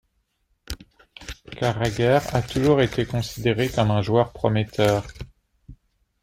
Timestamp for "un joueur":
3.91-4.33